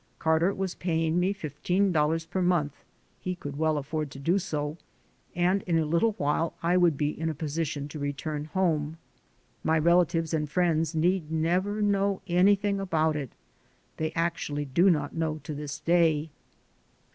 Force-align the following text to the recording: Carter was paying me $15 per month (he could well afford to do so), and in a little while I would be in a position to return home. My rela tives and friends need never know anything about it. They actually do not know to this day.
Carter 0.17 0.51
was 0.51 0.73
paying 0.73 1.19
me 1.19 1.31
$15 1.31 2.27
per 2.31 2.41
month 2.41 2.73
(he 3.19 3.35
could 3.35 3.59
well 3.59 3.77
afford 3.77 4.09
to 4.09 4.17
do 4.17 4.39
so), 4.39 4.77
and 5.35 5.61
in 5.67 5.77
a 5.77 5.85
little 5.85 6.13
while 6.13 6.55
I 6.63 6.75
would 6.75 6.97
be 6.97 7.09
in 7.11 7.29
a 7.29 7.35
position 7.35 7.87
to 7.89 7.99
return 7.99 8.45
home. 8.45 8.97
My 9.63 9.79
rela 9.79 10.07
tives 10.07 10.33
and 10.33 10.49
friends 10.49 10.95
need 10.95 11.31
never 11.31 11.83
know 11.83 12.23
anything 12.25 12.79
about 12.79 13.15
it. 13.15 13.29
They 13.97 14.11
actually 14.13 14.65
do 14.65 14.89
not 14.89 15.13
know 15.13 15.39
to 15.43 15.53
this 15.53 15.79
day. 15.79 16.31